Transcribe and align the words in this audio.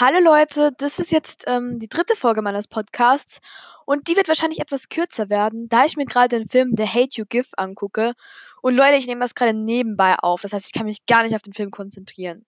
Hallo 0.00 0.20
Leute, 0.20 0.70
das 0.78 1.00
ist 1.00 1.10
jetzt 1.10 1.46
ähm, 1.48 1.80
die 1.80 1.88
dritte 1.88 2.14
Folge 2.14 2.40
meines 2.40 2.68
Podcasts 2.68 3.40
und 3.84 4.06
die 4.06 4.14
wird 4.14 4.28
wahrscheinlich 4.28 4.60
etwas 4.60 4.88
kürzer 4.88 5.28
werden, 5.28 5.68
da 5.68 5.86
ich 5.86 5.96
mir 5.96 6.04
gerade 6.06 6.38
den 6.38 6.48
Film 6.48 6.72
The 6.76 6.86
Hate 6.86 7.16
You 7.18 7.24
Give 7.28 7.48
angucke. 7.56 8.14
Und 8.62 8.76
Leute, 8.76 8.94
ich 8.94 9.08
nehme 9.08 9.20
das 9.20 9.34
gerade 9.34 9.54
nebenbei 9.54 10.14
auf, 10.22 10.42
das 10.42 10.52
heißt, 10.52 10.66
ich 10.66 10.72
kann 10.72 10.86
mich 10.86 11.04
gar 11.06 11.24
nicht 11.24 11.34
auf 11.34 11.42
den 11.42 11.52
Film 11.52 11.72
konzentrieren. 11.72 12.46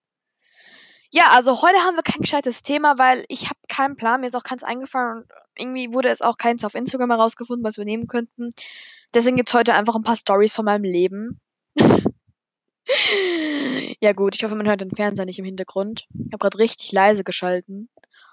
Ja, 1.11 1.31
also 1.31 1.61
heute 1.61 1.79
haben 1.79 1.97
wir 1.97 2.05
kein 2.05 2.21
gescheites 2.21 2.63
Thema, 2.63 2.99
weil 2.99 3.25
ich 3.27 3.47
habe 3.47 3.59
keinen 3.69 3.97
Plan, 3.97 4.21
mir 4.21 4.29
ist 4.29 4.37
auch 4.37 4.45
keins 4.45 4.63
eingefallen 4.63 5.23
und 5.23 5.33
irgendwie 5.57 5.93
wurde 5.93 6.09
es 6.11 6.23
auch 6.23 6.37
keins 6.37 6.65
auf 6.65 6.77
Instagram 6.77 7.11
herausgefunden, 7.11 7.65
was 7.65 7.79
wir 7.79 7.85
nehmen 7.85 8.07
könnten. 8.07 8.51
Deswegen 9.13 9.35
gibt 9.35 9.49
es 9.49 9.55
heute 9.55 9.75
einfach 9.75 9.97
ein 9.97 10.05
paar 10.05 10.15
Stories 10.15 10.53
von 10.53 10.67
meinem 10.67 10.85
Leben. 10.85 11.41
Ja 14.03 14.15
gut, 14.15 14.35
ich 14.35 14.43
hoffe, 14.45 14.55
man 14.55 14.67
hört 14.67 14.81
den 14.81 14.91
Fernseher 14.91 15.27
nicht 15.27 15.39
im 15.39 15.45
Hintergrund. 15.45 16.07
Ich 16.15 16.33
habe 16.33 16.39
gerade 16.39 16.59
richtig 16.59 16.91
leise 16.91 17.23
geschalten. 17.23 17.91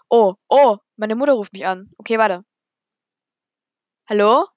Oh, 0.09 0.35
oh, 0.47 0.77
meine 0.95 1.15
Mutter 1.15 1.33
ruft 1.33 1.51
mich 1.51 1.67
an. 1.67 1.91
Okay, 1.97 2.17
warte. 2.17 2.45
Hallo? 4.09 4.47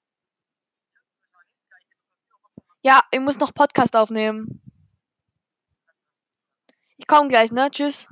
Ja, 2.81 3.01
ich 3.11 3.19
muss 3.19 3.39
noch 3.39 3.53
Podcast 3.53 3.95
aufnehmen. 3.95 4.61
Ich 6.95 7.07
komme 7.07 7.27
gleich, 7.27 7.51
ne? 7.51 7.69
Tschüss. 7.69 8.07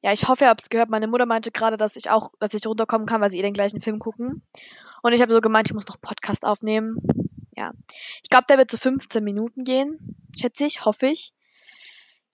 Ja, 0.00 0.12
ich 0.12 0.28
hoffe, 0.28 0.44
ihr 0.44 0.48
habt 0.48 0.62
es 0.62 0.70
gehört. 0.70 0.88
Meine 0.88 1.08
Mutter 1.08 1.26
meinte 1.26 1.50
gerade, 1.50 1.76
dass 1.76 1.94
ich 1.96 2.08
auch, 2.08 2.30
dass 2.38 2.54
ich 2.54 2.66
runterkommen 2.66 3.06
kann, 3.06 3.20
weil 3.20 3.28
sie 3.28 3.38
eh 3.38 3.42
den 3.42 3.52
gleichen 3.52 3.82
Film 3.82 3.98
gucken. 3.98 4.42
Und 5.02 5.12
ich 5.12 5.20
habe 5.20 5.32
so 5.34 5.40
gemeint, 5.42 5.68
ich 5.68 5.74
muss 5.74 5.86
noch 5.88 6.00
Podcast 6.00 6.46
aufnehmen. 6.46 7.25
Ja. 7.56 7.72
Ich 8.22 8.28
glaube, 8.28 8.44
der 8.48 8.58
wird 8.58 8.70
so 8.70 8.76
15 8.76 9.24
Minuten 9.24 9.64
gehen. 9.64 9.98
Schätze 10.38 10.66
ich, 10.66 10.84
hoffe 10.84 11.06
ich. 11.06 11.32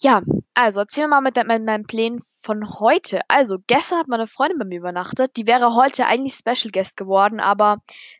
Ja, 0.00 0.22
also 0.54 0.80
erzähl 0.80 1.06
mal 1.06 1.20
mit, 1.20 1.36
mit 1.36 1.46
meinen 1.64 1.86
Plänen 1.86 2.22
von 2.42 2.80
heute. 2.80 3.20
Also, 3.28 3.58
gestern 3.68 4.00
hat 4.00 4.08
meine 4.08 4.26
Freundin 4.26 4.58
bei 4.58 4.64
mir 4.64 4.80
übernachtet. 4.80 5.36
Die 5.36 5.46
wäre 5.46 5.76
heute 5.76 6.06
eigentlich 6.06 6.34
Special 6.34 6.72
Guest 6.72 6.96
geworden, 6.96 7.38
aber 7.38 7.78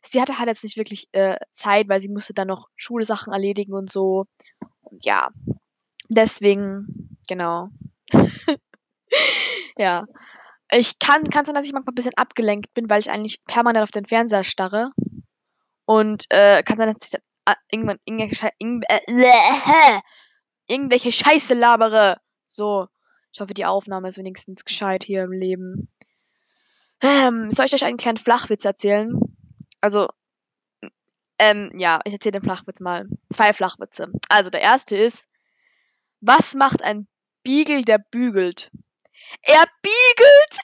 sie 0.09 0.21
hatte 0.21 0.39
halt 0.39 0.49
jetzt 0.49 0.63
nicht 0.63 0.77
wirklich 0.77 1.09
äh, 1.11 1.37
Zeit, 1.55 1.89
weil 1.89 1.99
sie 1.99 2.09
musste 2.09 2.35
dann 2.35 2.49
noch 2.49 2.69
Schulsachen 2.77 3.33
erledigen 3.33 3.75
und 3.75 3.91
so. 3.91 4.27
Und 4.83 5.05
ja, 5.05 5.31
deswegen, 6.09 7.19
genau. 7.27 7.71
ja. 9.77 10.05
Ich 10.71 10.99
kann, 10.99 11.25
kann 11.25 11.45
sein, 11.45 11.55
dass 11.55 11.67
ich 11.67 11.73
manchmal 11.73 11.93
ein 11.93 11.97
bisschen 11.97 12.17
abgelenkt 12.17 12.73
bin, 12.73 12.89
weil 12.89 13.01
ich 13.01 13.11
eigentlich 13.11 13.45
permanent 13.45 13.83
auf 13.83 13.91
den 13.91 14.07
Fernseher 14.07 14.45
starre. 14.45 14.93
Und 15.93 16.25
äh, 16.31 16.63
kann 16.63 16.79
sein, 16.79 16.95
dass 16.95 17.13
ich 17.13 17.19
äh, 17.45 17.55
irgendwann 17.71 17.99
irgendwelche, 18.07 18.51
äh, 18.59 20.01
irgendwelche 20.67 21.13
Scheiße 21.13 21.53
labere. 21.53 22.17
So. 22.47 22.89
Ich 23.31 23.41
hoffe, 23.41 23.53
die 23.53 23.67
Aufnahme 23.67 24.09
ist 24.09 24.17
wenigstens 24.17 24.65
gescheit 24.65 25.05
hier 25.05 25.25
im 25.25 25.33
Leben. 25.33 25.91
Ähm, 27.03 27.51
soll 27.51 27.67
ich 27.67 27.75
euch 27.75 27.85
einen 27.85 27.99
kleinen 27.99 28.17
Flachwitz 28.17 28.65
erzählen? 28.65 29.21
Also, 29.83 30.09
ähm, 31.39 31.73
ja, 31.77 32.01
ich 32.07 32.15
erzähle 32.15 32.41
den 32.41 32.43
Flachwitz 32.43 32.81
mal. 32.81 33.07
Zwei 33.31 33.53
Flachwitze. 33.53 34.11
Also, 34.31 34.49
der 34.49 34.63
erste 34.63 34.97
ist, 34.97 35.29
was 36.21 36.55
macht 36.55 36.83
ein 36.83 37.07
Beagle, 37.43 37.83
der 37.83 37.99
bügelt? 37.99 38.71
Er 39.43 39.65
biegelt! 39.83 40.59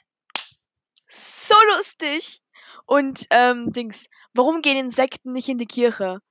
So 1.07 1.55
lustig! 1.75 2.41
Und, 2.89 3.27
ähm, 3.29 3.71
Dings, 3.71 4.09
warum 4.33 4.63
gehen 4.63 4.75
Insekten 4.75 5.31
nicht 5.31 5.47
in 5.47 5.59
die 5.59 5.67
Kirche? 5.67 6.21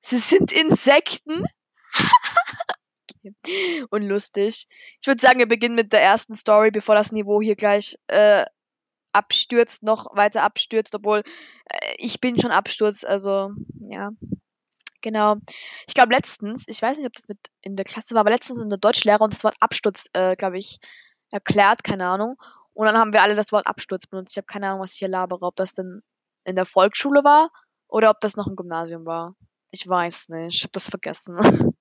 Sie 0.00 0.18
sind 0.18 0.50
Insekten? 0.50 1.44
okay. 3.24 3.84
Unlustig. 3.88 4.66
Ich 5.00 5.06
würde 5.06 5.22
sagen, 5.22 5.38
wir 5.38 5.46
beginnen 5.46 5.76
mit 5.76 5.92
der 5.92 6.02
ersten 6.02 6.34
Story, 6.34 6.72
bevor 6.72 6.96
das 6.96 7.12
Niveau 7.12 7.40
hier 7.40 7.54
gleich 7.54 8.00
äh, 8.08 8.44
abstürzt, 9.12 9.84
noch 9.84 10.06
weiter 10.16 10.42
abstürzt, 10.42 10.92
obwohl 10.96 11.22
äh, 11.66 11.94
ich 11.98 12.20
bin 12.20 12.40
schon 12.40 12.50
Absturz, 12.50 13.04
also 13.04 13.52
ja. 13.78 14.10
Genau. 15.02 15.36
Ich 15.86 15.94
glaube 15.94 16.12
letztens, 16.12 16.64
ich 16.66 16.82
weiß 16.82 16.96
nicht, 16.96 17.06
ob 17.06 17.12
das 17.12 17.28
mit 17.28 17.38
in 17.60 17.76
der 17.76 17.84
Klasse 17.84 18.16
war, 18.16 18.22
aber 18.22 18.30
letztens 18.30 18.58
in 18.58 18.70
der 18.70 18.78
Deutschlehrer 18.78 19.20
und 19.20 19.32
das 19.32 19.44
Wort 19.44 19.56
Absturz, 19.60 20.08
äh, 20.14 20.34
glaube 20.34 20.58
ich, 20.58 20.80
erklärt, 21.30 21.84
keine 21.84 22.08
Ahnung. 22.08 22.36
Und 22.74 22.86
dann 22.86 22.96
haben 22.96 23.12
wir 23.12 23.22
alle 23.22 23.36
das 23.36 23.52
Wort 23.52 23.66
Absturz 23.66 24.06
benutzt. 24.06 24.32
Ich 24.32 24.38
habe 24.38 24.46
keine 24.46 24.68
Ahnung, 24.68 24.80
was 24.80 24.92
ich 24.92 24.98
hier 24.98 25.08
labere, 25.08 25.42
ob 25.42 25.56
das 25.56 25.74
denn 25.74 26.02
in 26.44 26.56
der 26.56 26.64
Volksschule 26.64 27.22
war 27.24 27.50
oder 27.88 28.10
ob 28.10 28.20
das 28.20 28.36
noch 28.36 28.46
im 28.46 28.56
Gymnasium 28.56 29.04
war. 29.04 29.34
Ich 29.70 29.86
weiß 29.86 30.30
nicht, 30.30 30.56
ich 30.56 30.62
habe 30.62 30.72
das 30.72 30.88
vergessen. 30.88 31.36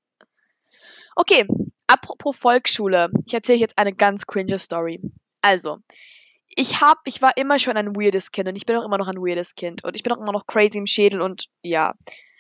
okay, 1.16 1.47
apropos 1.88 2.38
Volksschule. 2.38 3.09
Ich 3.25 3.34
erzähle 3.34 3.59
jetzt 3.59 3.78
eine 3.78 3.94
ganz 3.94 4.28
cringe 4.28 4.59
Story. 4.59 5.01
Also, 5.41 5.80
ich 6.56 6.81
hab, 6.81 7.00
ich 7.06 7.22
war 7.22 7.35
immer 7.38 7.59
schon 7.59 7.78
ein 7.78 7.96
weirdes 7.96 8.31
Kind 8.31 8.47
und 8.50 8.56
ich 8.56 8.66
bin 8.66 8.75
auch 8.75 8.85
immer 8.85 8.97
noch 8.97 9.07
ein 9.07 9.18
weirdes 9.18 9.56
Kind 9.56 9.84
und 9.84 9.96
ich 9.96 10.03
bin 10.03 10.13
auch 10.13 10.22
immer 10.22 10.34
noch 10.34 10.47
crazy 10.47 10.78
im 10.78 10.85
Schädel 10.85 11.22
und 11.22 11.47
ja. 11.62 11.96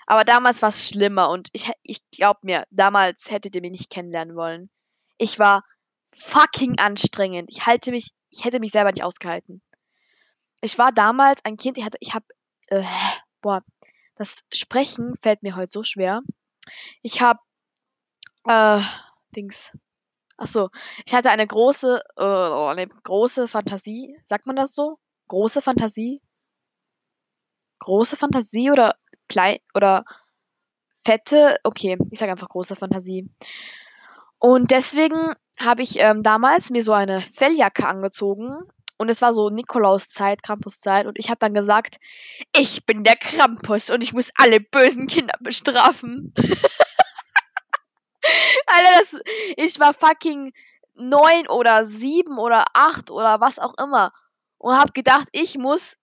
Aber 0.05 0.25
damals 0.25 0.61
war 0.61 0.69
es 0.69 0.87
schlimmer 0.87 1.29
und 1.29 1.49
ich, 1.53 1.71
ich 1.83 2.01
glaub 2.11 2.43
mir, 2.43 2.65
damals 2.69 3.31
hättet 3.31 3.55
ihr 3.55 3.61
mich 3.61 3.71
nicht 3.71 3.89
kennenlernen 3.89 4.35
wollen. 4.35 4.69
Ich 5.17 5.39
war 5.39 5.63
fucking 6.13 6.79
anstrengend. 6.79 7.49
Ich 7.49 7.65
halte 7.65 7.91
mich, 7.91 8.11
ich 8.31 8.45
hätte 8.45 8.59
mich 8.59 8.71
selber 8.71 8.91
nicht 8.91 9.03
ausgehalten. 9.03 9.61
Ich 10.61 10.77
war 10.77 10.91
damals 10.91 11.43
ein 11.43 11.57
Kind, 11.57 11.77
ich 11.77 11.85
hatte, 11.85 11.97
ich 11.99 12.13
hab, 12.13 12.23
äh, 12.67 12.83
boah, 13.41 13.63
das 14.15 14.45
Sprechen 14.53 15.15
fällt 15.21 15.43
mir 15.43 15.55
heute 15.55 15.71
so 15.71 15.83
schwer. 15.83 16.21
Ich 17.01 17.21
hab, 17.21 17.39
äh, 18.47 18.81
Dings. 19.35 19.75
Ach 20.37 20.47
so, 20.47 20.69
ich 21.05 21.13
hatte 21.13 21.29
eine 21.29 21.45
große, 21.45 22.01
äh, 22.17 22.23
eine 22.23 22.87
große 22.87 23.47
Fantasie. 23.47 24.17
Sagt 24.25 24.47
man 24.47 24.55
das 24.55 24.73
so? 24.73 24.97
Große 25.27 25.61
Fantasie? 25.61 26.21
Große 27.79 28.17
Fantasie 28.17 28.71
oder 28.71 28.95
klein 29.29 29.59
oder 29.73 30.03
fette? 31.05 31.57
Okay, 31.63 31.97
ich 32.11 32.19
sage 32.19 32.31
einfach 32.31 32.49
große 32.49 32.75
Fantasie. 32.75 33.29
Und 34.39 34.71
deswegen 34.71 35.33
habe 35.59 35.83
ich 35.83 35.99
ähm, 35.99 36.23
damals 36.23 36.69
mir 36.69 36.83
so 36.83 36.93
eine 36.93 37.21
Felljacke 37.21 37.87
angezogen. 37.87 38.57
Und 38.97 39.09
es 39.09 39.21
war 39.21 39.33
so 39.33 39.49
Nikolauszeit, 39.49 40.43
Krampuszeit. 40.43 41.07
Und 41.07 41.17
ich 41.17 41.29
habe 41.29 41.39
dann 41.39 41.55
gesagt, 41.55 41.97
ich 42.55 42.85
bin 42.85 43.03
der 43.03 43.15
Krampus 43.15 43.89
und 43.89 44.03
ich 44.03 44.13
muss 44.13 44.29
alle 44.35 44.59
bösen 44.59 45.07
Kinder 45.07 45.33
bestrafen. 45.39 46.33
Alter, 48.67 48.99
das, 48.99 49.19
ich 49.57 49.79
war 49.79 49.93
fucking 49.93 50.53
neun 50.93 51.47
oder 51.47 51.85
sieben 51.85 52.37
oder 52.37 52.65
acht 52.73 53.09
oder 53.09 53.41
was 53.41 53.59
auch 53.59 53.73
immer. 53.77 54.13
Und 54.57 54.77
habe 54.77 54.91
gedacht, 54.91 55.27
ich 55.31 55.57
muss, 55.57 55.97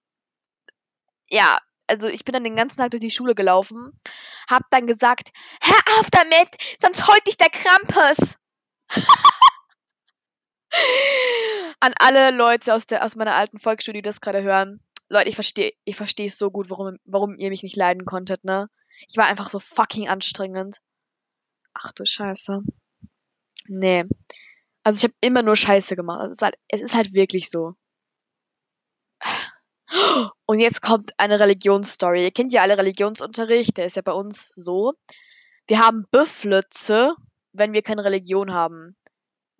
ja, 1.30 1.58
also 1.86 2.08
ich 2.08 2.24
bin 2.24 2.32
dann 2.32 2.44
den 2.44 2.56
ganzen 2.56 2.76
Tag 2.78 2.90
durch 2.90 3.00
die 3.00 3.10
Schule 3.10 3.34
gelaufen, 3.34 3.92
hab 4.50 4.62
dann 4.70 4.86
gesagt, 4.86 5.30
hör 5.62 5.98
auf 5.98 6.10
damit, 6.10 6.48
sonst 6.80 7.06
holt 7.06 7.26
dich 7.26 7.36
der 7.36 7.50
Krampus. 7.50 8.36
An 11.80 11.94
alle 11.98 12.30
Leute 12.30 12.74
aus, 12.74 12.86
der, 12.86 13.04
aus 13.04 13.16
meiner 13.16 13.34
alten 13.34 13.58
Volksschule, 13.58 13.94
die 13.94 14.02
das 14.02 14.20
gerade 14.20 14.42
hören. 14.42 14.80
Leute, 15.08 15.28
ich 15.28 15.34
verstehe 15.34 15.72
ich 15.84 15.96
verstehe 15.96 16.26
es 16.26 16.36
so 16.38 16.50
gut, 16.50 16.70
warum, 16.70 16.98
warum 17.04 17.36
ihr 17.38 17.50
mich 17.50 17.62
nicht 17.62 17.76
leiden 17.76 18.04
konntet, 18.04 18.44
ne? 18.44 18.68
Ich 19.08 19.16
war 19.16 19.26
einfach 19.26 19.48
so 19.48 19.60
fucking 19.60 20.08
anstrengend. 20.08 20.78
Ach 21.72 21.92
du 21.92 22.04
Scheiße. 22.04 22.60
Nee. 23.68 24.04
Also 24.82 24.96
ich 24.96 25.04
habe 25.04 25.14
immer 25.20 25.42
nur 25.42 25.56
Scheiße 25.56 25.96
gemacht. 25.96 26.24
Es 26.24 26.32
ist, 26.32 26.42
halt, 26.42 26.56
es 26.68 26.80
ist 26.82 26.94
halt 26.94 27.14
wirklich 27.14 27.50
so. 27.50 27.74
Und 30.46 30.58
jetzt 30.58 30.82
kommt 30.82 31.12
eine 31.18 31.40
Religionsstory. 31.40 32.24
Ihr 32.24 32.30
kennt 32.30 32.52
ja 32.52 32.62
alle 32.62 32.76
Religionsunterricht, 32.76 33.76
der 33.76 33.86
ist 33.86 33.96
ja 33.96 34.02
bei 34.02 34.12
uns 34.12 34.48
so. 34.48 34.94
Wir 35.66 35.80
haben 35.80 36.06
Büfflitze, 36.10 37.14
wenn 37.58 37.72
wir 37.72 37.82
keine 37.82 38.04
Religion 38.04 38.52
haben 38.52 38.96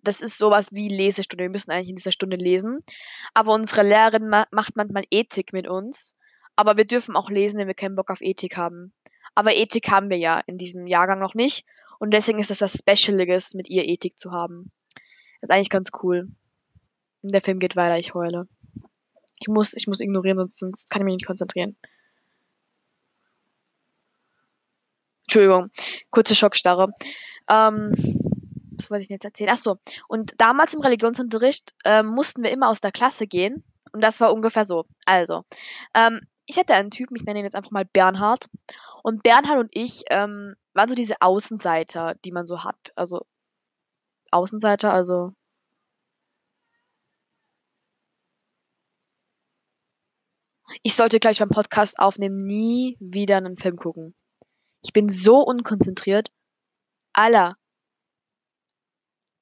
das 0.03 0.21
ist 0.21 0.37
sowas 0.37 0.71
wie 0.71 0.87
Lesestunde. 0.87 1.43
Wir 1.43 1.49
müssen 1.49 1.71
eigentlich 1.71 1.89
in 1.89 1.95
dieser 1.95 2.11
Stunde 2.11 2.37
lesen. 2.37 2.83
Aber 3.33 3.53
unsere 3.53 3.83
Lehrerin 3.83 4.29
ma 4.29 4.45
macht 4.51 4.75
manchmal 4.75 5.03
Ethik 5.11 5.53
mit 5.53 5.67
uns. 5.67 6.15
Aber 6.55 6.77
wir 6.77 6.85
dürfen 6.85 7.15
auch 7.15 7.29
lesen, 7.29 7.59
wenn 7.59 7.67
wir 7.67 7.73
keinen 7.73 7.95
Bock 7.95 8.09
auf 8.09 8.21
Ethik 8.21 8.57
haben. 8.57 8.93
Aber 9.35 9.55
Ethik 9.55 9.89
haben 9.89 10.09
wir 10.09 10.17
ja 10.17 10.41
in 10.45 10.57
diesem 10.57 10.87
Jahrgang 10.87 11.19
noch 11.19 11.35
nicht. 11.35 11.65
Und 11.99 12.11
deswegen 12.11 12.39
ist 12.39 12.49
das 12.49 12.61
was 12.61 12.77
Specialiges, 12.77 13.53
mit 13.53 13.69
ihr 13.69 13.87
Ethik 13.87 14.17
zu 14.17 14.31
haben. 14.31 14.71
Das 15.41 15.49
ist 15.49 15.51
eigentlich 15.51 15.69
ganz 15.69 15.91
cool. 16.01 16.29
Der 17.21 17.41
Film 17.41 17.59
geht 17.59 17.75
weiter, 17.75 17.97
ich 17.97 18.13
heule. 18.13 18.47
Ich 19.39 19.47
muss, 19.47 19.73
ich 19.73 19.87
muss 19.87 19.99
ignorieren, 19.99 20.37
sonst, 20.37 20.57
sonst 20.57 20.89
kann 20.89 21.01
ich 21.01 21.05
mich 21.05 21.15
nicht 21.15 21.27
konzentrieren. 21.27 21.77
Entschuldigung, 25.23 25.69
kurze 26.09 26.35
Schockstarre. 26.35 26.93
Ähm, 27.49 27.93
was 28.79 28.89
wollte 28.89 29.01
ich 29.01 29.07
denn 29.07 29.15
jetzt 29.15 29.25
erzählen? 29.25 29.51
Ach 29.53 29.57
so. 29.57 29.77
Und 30.07 30.33
damals 30.37 30.73
im 30.73 30.81
Religionsunterricht 30.81 31.73
äh, 31.83 32.03
mussten 32.03 32.43
wir 32.43 32.51
immer 32.51 32.69
aus 32.69 32.81
der 32.81 32.91
Klasse 32.91 33.27
gehen. 33.27 33.63
Und 33.91 34.01
das 34.01 34.21
war 34.21 34.33
ungefähr 34.33 34.65
so. 34.65 34.85
Also, 35.05 35.43
ähm, 35.93 36.21
ich 36.45 36.57
hatte 36.57 36.73
einen 36.73 36.91
Typen, 36.91 37.15
ich 37.15 37.23
nenne 37.23 37.39
ihn 37.39 37.45
jetzt 37.45 37.55
einfach 37.55 37.71
mal 37.71 37.85
Bernhard. 37.85 38.49
Und 39.03 39.23
Bernhard 39.23 39.59
und 39.59 39.69
ich 39.71 40.03
ähm, 40.09 40.55
waren 40.73 40.89
so 40.89 40.95
diese 40.95 41.21
Außenseiter, 41.21 42.15
die 42.25 42.31
man 42.31 42.45
so 42.45 42.63
hat. 42.63 42.91
Also, 42.95 43.25
Außenseiter, 44.31 44.93
also. 44.93 45.33
Ich 50.83 50.95
sollte 50.95 51.19
gleich 51.19 51.39
beim 51.39 51.49
Podcast 51.49 51.99
aufnehmen 51.99 52.37
nie 52.37 52.95
wieder 52.99 53.37
einen 53.37 53.57
Film 53.57 53.75
gucken. 53.75 54.15
Ich 54.81 54.93
bin 54.93 55.09
so 55.09 55.39
unkonzentriert. 55.41 56.31
Aller. 57.19 57.57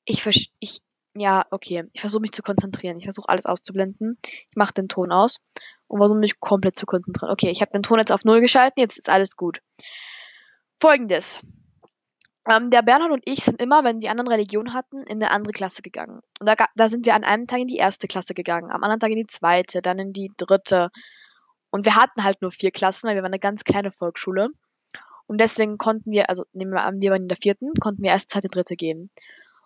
Ich 0.05 0.23
versch 0.23 0.47
ich 0.59 0.79
ja, 1.15 1.45
okay. 1.51 1.83
Ich 1.93 2.01
versuche 2.01 2.21
mich 2.21 2.31
zu 2.31 2.41
konzentrieren. 2.41 2.97
Ich 2.97 3.05
versuche 3.05 3.29
alles 3.29 3.45
auszublenden. 3.45 4.17
Ich 4.23 4.55
mache 4.55 4.73
den 4.73 4.87
Ton 4.87 5.11
aus 5.11 5.41
und 5.87 5.99
versuche 5.99 6.17
mich 6.17 6.39
komplett 6.39 6.75
zu 6.75 6.87
konzentrieren. 6.87 7.31
Okay, 7.31 7.49
ich 7.51 7.61
habe 7.61 7.71
den 7.71 7.83
Ton 7.83 7.99
jetzt 7.99 8.11
auf 8.11 8.25
null 8.25 8.41
geschalten. 8.41 8.79
Jetzt 8.81 8.97
ist 8.97 9.09
alles 9.09 9.35
gut. 9.35 9.61
Folgendes. 10.79 11.39
Ähm, 12.49 12.71
der 12.71 12.81
Bernhard 12.81 13.11
und 13.11 13.23
ich 13.25 13.43
sind 13.43 13.61
immer, 13.61 13.83
wenn 13.83 13.99
die 13.99 14.09
anderen 14.09 14.29
Religion 14.29 14.73
hatten, 14.73 15.03
in 15.03 15.21
eine 15.21 15.31
andere 15.31 15.51
Klasse 15.51 15.83
gegangen. 15.83 16.21
Und 16.39 16.47
da, 16.47 16.55
da 16.75 16.89
sind 16.89 17.05
wir 17.05 17.13
an 17.13 17.23
einem 17.23 17.45
Tag 17.45 17.59
in 17.59 17.67
die 17.67 17.77
erste 17.77 18.07
Klasse 18.07 18.33
gegangen, 18.33 18.71
am 18.71 18.83
anderen 18.83 18.99
Tag 18.99 19.11
in 19.11 19.17
die 19.17 19.27
zweite, 19.27 19.81
dann 19.81 19.99
in 19.99 20.13
die 20.13 20.31
dritte. 20.37 20.89
Und 21.69 21.85
wir 21.85 21.95
hatten 21.95 22.23
halt 22.23 22.41
nur 22.41 22.51
vier 22.51 22.71
Klassen, 22.71 23.07
weil 23.07 23.15
wir 23.15 23.21
waren 23.21 23.33
eine 23.33 23.39
ganz 23.39 23.63
kleine 23.63 23.91
Volksschule. 23.91 24.49
Und 25.27 25.39
deswegen 25.39 25.77
konnten 25.77 26.11
wir, 26.11 26.29
also 26.29 26.45
nehmen 26.53 26.71
wir 26.71 26.83
an, 26.83 27.01
wir 27.01 27.11
waren 27.11 27.23
in 27.23 27.27
der 27.27 27.37
vierten, 27.37 27.73
konnten 27.79 28.01
wir 28.01 28.11
erst 28.11 28.29
zweite, 28.29 28.47
dritte 28.47 28.75
gehen. 28.75 29.09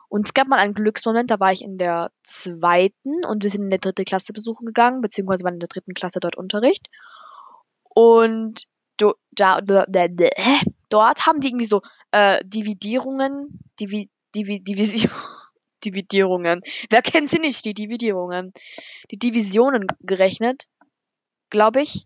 Und 0.10 0.26
es 0.26 0.34
gab 0.34 0.48
mal 0.48 0.60
einen 0.60 0.74
Glücksmoment, 0.74 1.30
da 1.30 1.40
war 1.40 1.54
ich 1.54 1.64
in 1.64 1.78
der 1.78 2.12
zweiten 2.24 3.24
und 3.24 3.44
wir 3.44 3.50
sind 3.50 3.64
in 3.64 3.70
der 3.70 3.80
dritte 3.80 4.04
Klasse 4.04 4.34
besuchen 4.34 4.66
gegangen, 4.66 5.02
beziehungsweise 5.02 5.46
waren 5.46 5.54
in 5.54 5.62
der 5.62 5.70
dritten 5.70 5.94
Klasse 5.94 6.20
dort 6.20 6.36
Unterricht. 6.36 6.90
Und 7.84 8.68
do, 8.98 9.14
da, 9.32 9.62
da, 9.62 9.86
da, 9.88 10.08
da, 10.08 10.30
dort 10.90 11.26
haben 11.26 11.40
die 11.40 11.48
irgendwie 11.50 11.66
so 11.66 11.82
äh, 12.12 12.44
Dividierungen, 12.44 13.60
Divi, 13.80 14.10
Divi, 14.36 14.60
Division, 14.60 15.12
Dividierungen. 15.86 16.62
Wer 16.90 17.02
kennt 17.02 17.30
sie 17.30 17.40
nicht, 17.40 17.64
die 17.64 17.74
Dividierungen? 17.74 18.52
Die 19.12 19.18
Divisionen 19.18 19.88
gerechnet, 20.02 20.68
glaube 21.50 21.82
ich. 21.82 22.06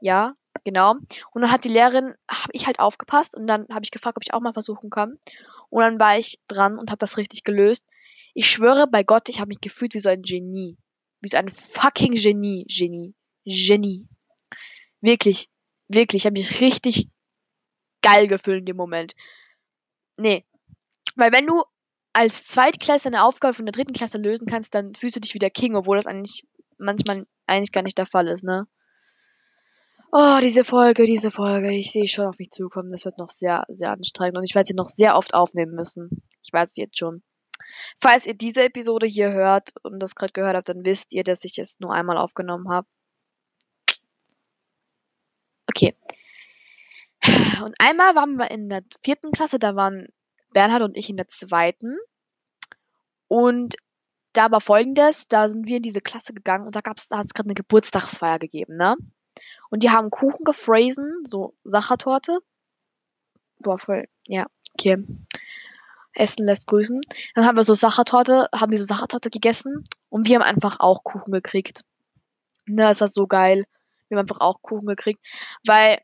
Ja, 0.00 0.34
genau. 0.64 0.92
Und 1.32 1.42
dann 1.42 1.50
hat 1.50 1.64
die 1.64 1.68
Lehrerin, 1.68 2.14
habe 2.30 2.52
ich 2.52 2.66
halt 2.66 2.78
aufgepasst 2.78 3.36
und 3.36 3.46
dann 3.46 3.66
habe 3.70 3.84
ich 3.84 3.90
gefragt, 3.90 4.16
ob 4.16 4.22
ich 4.22 4.32
auch 4.32 4.40
mal 4.40 4.52
versuchen 4.52 4.90
kann. 4.90 5.18
Und 5.70 5.80
dann 5.80 5.98
war 5.98 6.18
ich 6.18 6.38
dran 6.46 6.78
und 6.78 6.90
habe 6.90 6.98
das 6.98 7.16
richtig 7.16 7.44
gelöst. 7.44 7.86
Ich 8.34 8.48
schwöre 8.50 8.86
bei 8.86 9.02
Gott, 9.02 9.28
ich 9.28 9.40
habe 9.40 9.48
mich 9.48 9.60
gefühlt 9.60 9.94
wie 9.94 10.00
so 10.00 10.08
ein 10.08 10.22
Genie. 10.22 10.76
Wie 11.20 11.28
so 11.28 11.36
ein 11.36 11.50
fucking 11.50 12.14
Genie. 12.14 12.64
Genie. 12.68 13.14
Genie. 13.44 14.06
Wirklich. 15.00 15.48
Wirklich. 15.88 16.22
Ich 16.22 16.26
habe 16.26 16.34
mich 16.34 16.60
richtig 16.60 17.08
geil 18.02 18.26
gefühlt 18.26 18.60
in 18.60 18.66
dem 18.66 18.76
Moment. 18.76 19.14
Nee. 20.16 20.44
Weil 21.16 21.32
wenn 21.32 21.46
du 21.46 21.64
als 22.12 22.46
Zweitklasse 22.46 23.08
eine 23.08 23.24
Aufgabe 23.24 23.54
von 23.54 23.66
der 23.66 23.72
dritten 23.72 23.92
Klasse 23.92 24.18
lösen 24.18 24.46
kannst, 24.46 24.74
dann 24.74 24.94
fühlst 24.94 25.16
du 25.16 25.20
dich 25.20 25.34
wie 25.34 25.40
der 25.40 25.50
King, 25.50 25.74
obwohl 25.74 25.96
das 25.96 26.06
eigentlich 26.06 26.46
manchmal 26.78 27.26
eigentlich 27.46 27.72
gar 27.72 27.82
nicht 27.82 27.98
der 27.98 28.06
Fall 28.06 28.28
ist, 28.28 28.44
ne? 28.44 28.66
Oh, 30.16 30.38
diese 30.40 30.62
Folge, 30.62 31.06
diese 31.06 31.32
Folge. 31.32 31.72
Ich 31.72 31.90
sehe 31.90 32.06
schon 32.06 32.26
auf 32.26 32.38
mich 32.38 32.50
zukommen. 32.50 32.92
Das 32.92 33.04
wird 33.04 33.18
noch 33.18 33.30
sehr, 33.30 33.64
sehr 33.68 33.90
anstrengend 33.90 34.38
und 34.38 34.44
ich 34.44 34.54
werde 34.54 34.68
sie 34.68 34.74
noch 34.74 34.86
sehr 34.86 35.16
oft 35.16 35.34
aufnehmen 35.34 35.74
müssen. 35.74 36.22
Ich 36.40 36.52
weiß 36.52 36.70
es 36.70 36.76
jetzt 36.76 36.96
schon. 36.96 37.24
Falls 38.00 38.24
ihr 38.24 38.34
diese 38.34 38.62
Episode 38.62 39.08
hier 39.08 39.32
hört 39.32 39.70
und 39.82 39.98
das 39.98 40.14
gerade 40.14 40.32
gehört 40.32 40.54
habt, 40.54 40.68
dann 40.68 40.84
wisst 40.84 41.12
ihr, 41.14 41.24
dass 41.24 41.42
ich 41.42 41.58
es 41.58 41.80
nur 41.80 41.92
einmal 41.92 42.16
aufgenommen 42.16 42.68
habe. 42.68 42.86
Okay. 45.68 45.96
Und 47.64 47.74
einmal 47.80 48.14
waren 48.14 48.36
wir 48.36 48.52
in 48.52 48.68
der 48.68 48.84
vierten 49.02 49.32
Klasse, 49.32 49.58
da 49.58 49.74
waren 49.74 50.06
Bernhard 50.52 50.82
und 50.82 50.96
ich 50.96 51.10
in 51.10 51.16
der 51.16 51.26
zweiten. 51.26 51.96
Und 53.26 53.74
da 54.32 54.48
war 54.52 54.60
folgendes, 54.60 55.26
da 55.26 55.48
sind 55.48 55.66
wir 55.66 55.78
in 55.78 55.82
diese 55.82 56.00
Klasse 56.00 56.34
gegangen 56.34 56.66
und 56.66 56.76
da 56.76 56.82
gab's, 56.82 57.08
da 57.08 57.18
hat 57.18 57.26
es 57.26 57.34
gerade 57.34 57.48
eine 57.48 57.54
Geburtstagsfeier 57.54 58.38
gegeben, 58.38 58.76
ne? 58.76 58.94
Und 59.74 59.82
die 59.82 59.90
haben 59.90 60.10
Kuchen 60.10 60.44
gefräsen, 60.44 61.24
so 61.24 61.52
Sachertorte. 61.64 62.38
Boah, 63.58 63.76
voll, 63.76 64.04
ja, 64.24 64.46
okay. 64.72 65.04
Essen 66.12 66.46
lässt 66.46 66.68
grüßen. 66.68 67.00
Dann 67.34 67.44
haben 67.44 67.56
wir 67.56 67.64
so 67.64 67.74
Sachertorte, 67.74 68.46
haben 68.54 68.70
die 68.70 68.78
so 68.78 68.84
Sachertorte 68.84 69.30
gegessen 69.30 69.82
und 70.10 70.28
wir 70.28 70.36
haben 70.36 70.44
einfach 70.44 70.78
auch 70.78 71.02
Kuchen 71.02 71.32
gekriegt. 71.32 71.84
Ne, 72.66 72.88
es 72.88 73.00
war 73.00 73.08
so 73.08 73.26
geil. 73.26 73.64
Wir 74.06 74.16
haben 74.16 74.22
einfach 74.22 74.38
auch 74.38 74.62
Kuchen 74.62 74.86
gekriegt, 74.86 75.20
weil 75.66 75.98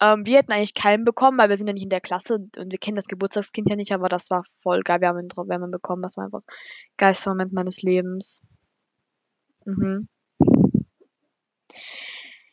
ähm, 0.00 0.24
wir 0.24 0.38
hätten 0.38 0.52
eigentlich 0.52 0.74
keinen 0.74 1.04
bekommen, 1.04 1.38
weil 1.38 1.48
wir 1.48 1.56
sind 1.56 1.66
ja 1.66 1.72
nicht 1.72 1.82
in 1.82 1.90
der 1.90 2.00
Klasse 2.00 2.34
und 2.56 2.70
wir 2.70 2.78
kennen 2.78 2.94
das 2.94 3.08
Geburtstagskind 3.08 3.68
ja 3.68 3.74
nicht, 3.74 3.90
aber 3.90 4.08
das 4.08 4.30
war 4.30 4.44
voll 4.62 4.82
geil. 4.82 5.00
Wir 5.00 5.08
haben 5.08 5.18
ihn, 5.18 5.28
wir 5.28 5.54
haben 5.56 5.64
ihn 5.64 5.72
bekommen. 5.72 6.02
Das 6.02 6.16
war 6.16 6.26
einfach 6.26 6.42
geilster 6.98 7.30
Moment 7.30 7.52
meines 7.52 7.82
Lebens. 7.82 8.42
Mhm. 9.64 10.06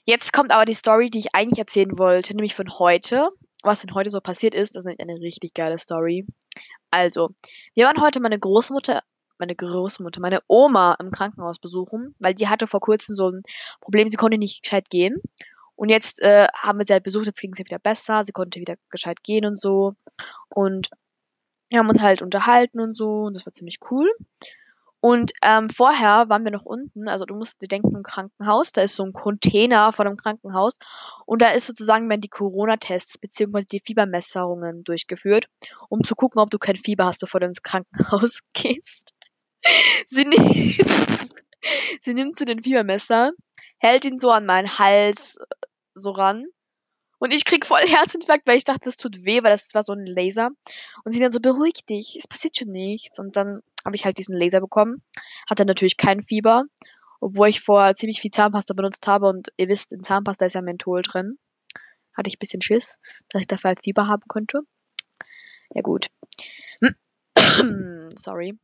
Jetzt 0.10 0.34
kommt 0.34 0.52
aber 0.52 0.66
die 0.66 0.74
Story, 0.74 1.12
die 1.12 1.20
ich 1.20 1.36
eigentlich 1.36 1.60
erzählen 1.60 1.96
wollte, 2.00 2.36
nämlich 2.36 2.56
von 2.56 2.68
heute. 2.80 3.30
Was 3.62 3.82
denn 3.82 3.94
heute 3.94 4.10
so 4.10 4.22
passiert 4.22 4.56
ist, 4.56 4.76
das 4.76 4.84
ist 4.84 5.00
eine 5.00 5.22
richtig 5.22 5.54
geile 5.54 5.78
Story. 5.78 6.26
Also, 6.90 7.30
wir 7.76 7.86
waren 7.86 8.02
heute 8.02 8.20
meine 8.20 8.40
Großmutter, 8.40 9.04
meine 9.38 9.56
Großmutter, 9.56 10.20
meine 10.20 10.42
Oma 10.48 10.96
im 11.00 11.12
Krankenhaus 11.12 11.60
besuchen, 11.60 12.16
weil 12.18 12.34
die 12.34 12.48
hatte 12.48 12.66
vor 12.66 12.80
kurzem 12.80 13.14
so 13.14 13.30
ein 13.30 13.44
Problem, 13.82 14.08
sie 14.08 14.18
konnte 14.18 14.40
nicht 14.40 14.64
gescheit 14.64 14.90
gehen. 14.90 15.22
Und 15.76 15.90
jetzt 15.90 16.20
äh, 16.24 16.48
haben 16.58 16.80
wir 16.80 16.88
sie 16.88 16.94
halt 16.94 17.04
besucht, 17.04 17.28
jetzt 17.28 17.40
ging 17.40 17.52
es 17.54 17.60
ihr 17.60 17.66
wieder 17.66 17.78
besser, 17.78 18.26
sie 18.26 18.32
konnte 18.32 18.60
wieder 18.60 18.78
gescheit 18.90 19.22
gehen 19.22 19.46
und 19.46 19.60
so. 19.60 19.94
Und 20.48 20.90
wir 21.70 21.78
haben 21.78 21.90
uns 21.90 22.02
halt 22.02 22.24
unterhalten 22.24 22.80
und 22.80 22.98
so, 22.98 23.26
und 23.26 23.36
das 23.36 23.46
war 23.46 23.54
ziemlich 23.54 23.78
cool. 23.92 24.12
Und 25.02 25.32
ähm, 25.44 25.70
vorher 25.70 26.28
waren 26.28 26.44
wir 26.44 26.52
noch 26.52 26.66
unten, 26.66 27.08
also 27.08 27.26
du 27.26 27.34
musst 27.34 27.62
dir 27.62 27.68
denken, 27.68 27.96
im 27.96 28.04
Krankenhaus, 28.04 28.74
da 28.74 28.82
ist 28.82 28.98
so 28.98 29.04
ein 29.04 29.14
Container 29.14 29.94
vor 29.94 30.04
dem 30.04 30.18
Krankenhaus 30.18 30.78
und 31.26 31.42
da 31.42 31.52
ist 31.52 31.68
sozusagen 31.68 32.10
werden 32.10 32.20
die 32.20 32.28
Corona-Tests 32.28 33.18
bzw. 33.18 33.64
die 33.72 33.80
Fiebermessungen 33.80 34.84
durchgeführt, 34.84 35.48
um 35.88 36.04
zu 36.04 36.16
gucken, 36.16 36.42
ob 36.42 36.50
du 36.50 36.58
kein 36.58 36.76
Fieber 36.76 37.06
hast, 37.06 37.20
bevor 37.20 37.40
du 37.40 37.46
ins 37.46 37.62
Krankenhaus 37.62 38.42
gehst. 38.54 39.14
sie, 40.06 40.26
nimmt, 40.26 41.32
sie 42.02 42.14
nimmt 42.14 42.38
so 42.38 42.44
den 42.44 42.62
Fiebermesser, 42.62 43.32
hält 43.78 44.04
ihn 44.04 44.20
so 44.20 44.32
an 44.32 44.46
meinen 44.46 44.80
Hals 44.80 45.40
so 45.94 46.12
ran. 46.12 46.46
Und 47.20 47.34
ich 47.34 47.46
krieg 47.46 47.66
voll 47.66 47.82
Herzinfarkt, 47.88 48.48
weil 48.48 48.58
ich 48.58 48.64
dachte, 48.64 48.86
das 48.86 48.98
tut 48.98 49.26
weh, 49.26 49.44
weil 49.44 49.52
das 49.52 49.74
war 49.74 49.84
so 49.84 49.94
ein 49.94 50.06
Laser. 50.06 50.50
Und 51.04 51.12
sie 51.12 51.20
dann 51.20 51.32
so, 51.32 51.40
beruhig 51.40 51.86
dich, 51.88 52.16
es 52.18 52.28
passiert 52.28 52.58
schon 52.58 52.70
nichts. 52.70 53.20
Und 53.20 53.36
dann 53.36 53.62
habe 53.86 53.96
ich 53.96 54.06
halt 54.06 54.18
diesen 54.18 54.36
Laser 54.36 54.62
bekommen. 54.62 55.04
Hatte 55.50 55.66
natürlich 55.66 55.98
kein 55.98 56.24
Fieber, 56.24 56.64
obwohl 57.20 57.50
ich 57.50 57.62
vorher 57.62 57.96
ziemlich 57.96 58.22
viel 58.22 58.32
Zahnpasta 58.32 58.74
benutzt 58.74 59.06
habe. 59.08 59.28
Und 59.28 59.52
ihr 59.58 59.68
wisst, 59.68 59.94
in 59.94 60.04
Zahnpasta 60.04 60.46
ist 60.46 60.56
ja 60.56 60.62
Menthol 60.62 61.02
drin. 61.02 61.38
Hatte 62.16 62.30
ich 62.30 62.36
ein 62.36 62.40
bisschen 62.40 62.62
Schiss, 62.62 62.98
dass 63.30 63.42
ich 63.42 63.48
dafür 63.48 63.70
halt 63.70 63.84
Fieber 63.84 64.08
haben 64.08 64.24
könnte. 64.28 64.62
Ja 65.74 65.82
gut. 65.82 66.10
Sorry. 68.16 68.58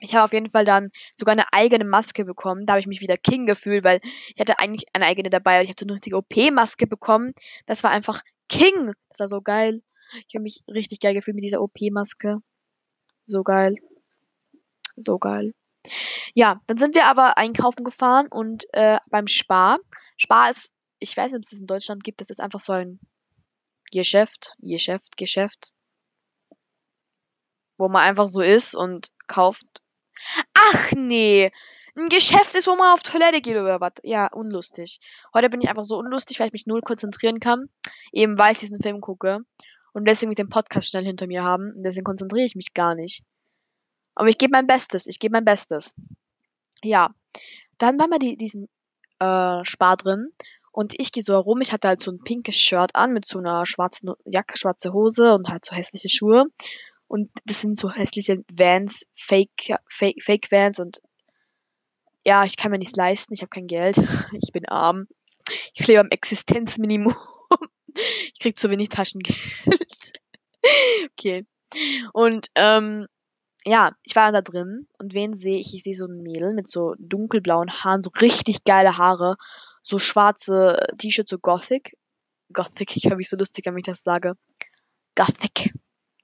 Ich 0.00 0.14
habe 0.14 0.24
auf 0.24 0.32
jeden 0.32 0.50
Fall 0.50 0.64
dann 0.64 0.90
sogar 1.14 1.32
eine 1.32 1.52
eigene 1.52 1.84
Maske 1.84 2.24
bekommen. 2.24 2.66
Da 2.66 2.72
habe 2.72 2.80
ich 2.80 2.86
mich 2.86 3.02
wieder 3.02 3.16
King 3.16 3.46
gefühlt, 3.46 3.84
weil 3.84 4.00
ich 4.02 4.40
hatte 4.40 4.58
eigentlich 4.58 4.84
eine 4.94 5.06
eigene 5.06 5.28
dabei 5.30 5.58
und 5.58 5.64
ich 5.64 5.70
hatte 5.70 5.84
eine 5.84 5.94
richtige 5.94 6.16
OP-Maske 6.16 6.86
bekommen. 6.86 7.34
Das 7.66 7.84
war 7.84 7.90
einfach 7.90 8.22
King. 8.48 8.92
Das 9.10 9.20
war 9.20 9.28
so 9.28 9.42
geil. 9.42 9.82
Ich 10.26 10.34
habe 10.34 10.42
mich 10.42 10.62
richtig 10.66 11.00
geil 11.00 11.14
gefühlt 11.14 11.34
mit 11.34 11.44
dieser 11.44 11.60
OP-Maske. 11.60 12.38
So 13.26 13.42
geil. 13.42 13.76
So 14.96 15.18
geil. 15.18 15.54
Ja, 16.34 16.60
dann 16.66 16.78
sind 16.78 16.94
wir 16.94 17.06
aber 17.06 17.38
einkaufen 17.38 17.84
gefahren 17.84 18.26
und 18.28 18.64
äh, 18.72 18.98
beim 19.08 19.26
Spar. 19.26 19.78
Spar 20.16 20.50
ist, 20.50 20.72
ich 20.98 21.16
weiß 21.16 21.32
nicht, 21.32 21.38
ob 21.38 21.44
es 21.44 21.50
das 21.50 21.60
in 21.60 21.66
Deutschland 21.66 22.04
gibt, 22.04 22.20
das 22.20 22.30
ist 22.30 22.40
einfach 22.40 22.60
so 22.60 22.72
ein 22.72 23.00
Geschäft, 23.90 24.56
Geschäft, 24.60 25.16
Geschäft, 25.16 25.72
wo 27.78 27.88
man 27.88 28.02
einfach 28.02 28.28
so 28.28 28.40
ist 28.40 28.74
und 28.74 29.08
kauft 29.26 29.82
Ach 30.54 30.92
nee. 30.92 31.50
Ein 31.96 32.08
Geschäft 32.08 32.54
ist, 32.54 32.66
wo 32.66 32.76
man 32.76 32.92
auf 32.92 33.02
Toilette 33.02 33.40
geht 33.40 33.56
oder 33.56 33.80
was. 33.80 33.94
Ja, 34.02 34.28
unlustig. 34.32 35.00
Heute 35.34 35.50
bin 35.50 35.60
ich 35.60 35.68
einfach 35.68 35.84
so 35.84 35.98
unlustig, 35.98 36.38
weil 36.38 36.46
ich 36.46 36.52
mich 36.52 36.66
null 36.66 36.82
konzentrieren 36.82 37.40
kann. 37.40 37.68
Eben 38.12 38.38
weil 38.38 38.52
ich 38.52 38.58
diesen 38.58 38.80
Film 38.80 39.00
gucke. 39.00 39.40
Und 39.92 40.06
deswegen 40.06 40.28
mit 40.28 40.38
dem 40.38 40.48
Podcast 40.48 40.88
schnell 40.88 41.04
hinter 41.04 41.26
mir 41.26 41.42
haben. 41.42 41.72
Und 41.74 41.82
deswegen 41.82 42.04
konzentriere 42.04 42.46
ich 42.46 42.54
mich 42.54 42.74
gar 42.74 42.94
nicht. 42.94 43.24
Aber 44.14 44.28
ich 44.28 44.38
gebe 44.38 44.52
mein 44.52 44.66
Bestes. 44.66 45.06
Ich 45.06 45.18
gebe 45.18 45.32
mein 45.32 45.44
Bestes. 45.44 45.94
Ja. 46.82 47.10
Dann 47.78 47.98
war 47.98 48.08
mal 48.08 48.18
die, 48.18 48.36
diesen 48.36 48.68
äh, 49.18 49.64
Spar 49.64 49.96
drin. 49.96 50.32
Und 50.72 50.94
ich 50.98 51.10
gehe 51.10 51.22
so 51.22 51.32
herum. 51.32 51.60
Ich 51.60 51.72
hatte 51.72 51.88
halt 51.88 52.00
so 52.00 52.12
ein 52.12 52.18
pinkes 52.18 52.56
Shirt 52.56 52.94
an 52.94 53.12
mit 53.12 53.26
so 53.26 53.38
einer 53.38 53.66
schwarzen 53.66 54.12
Jacke, 54.24 54.56
schwarze 54.56 54.92
Hose 54.92 55.34
und 55.34 55.48
halt 55.48 55.64
so 55.64 55.72
hässliche 55.72 56.08
Schuhe. 56.08 56.46
Und 57.10 57.28
das 57.44 57.60
sind 57.60 57.76
so 57.76 57.90
hässliche 57.90 58.44
Vans, 58.52 59.04
Fake, 59.16 59.74
Fake, 59.88 60.22
Fake 60.22 60.52
Vans 60.52 60.78
und 60.78 61.00
ja, 62.24 62.44
ich 62.44 62.56
kann 62.56 62.70
mir 62.70 62.78
nichts 62.78 62.94
leisten, 62.94 63.34
ich 63.34 63.40
habe 63.40 63.50
kein 63.50 63.66
Geld, 63.66 63.96
ich 64.32 64.52
bin 64.52 64.68
arm, 64.68 65.08
ich 65.74 65.88
lebe 65.88 65.98
am 65.98 66.10
Existenzminimum, 66.10 67.12
ich 68.32 68.38
krieg 68.38 68.56
zu 68.56 68.70
wenig 68.70 68.90
Taschengeld. 68.90 69.36
okay. 71.10 71.46
Und 72.12 72.46
ähm, 72.54 73.08
ja, 73.64 73.90
ich 74.04 74.14
war 74.14 74.30
da 74.30 74.40
drin 74.40 74.86
und 75.00 75.12
wen 75.12 75.34
sehe 75.34 75.58
ich? 75.58 75.74
Ich 75.74 75.82
sehe 75.82 75.96
so 75.96 76.06
ein 76.06 76.22
Mädel 76.22 76.54
mit 76.54 76.70
so 76.70 76.94
dunkelblauen 77.00 77.72
Haaren, 77.72 78.02
so 78.02 78.10
richtig 78.20 78.62
geile 78.62 78.98
Haare, 78.98 79.34
so 79.82 79.98
schwarze 79.98 80.78
T-Shirts, 80.96 81.30
so 81.30 81.38
Gothic. 81.38 81.96
Gothic, 82.52 82.96
ich 82.96 83.10
höre 83.10 83.16
mich 83.16 83.28
so 83.28 83.36
lustig, 83.36 83.66
wenn 83.66 83.76
ich 83.78 83.82
das 83.82 84.04
sage. 84.04 84.34
Gothic. 85.16 85.72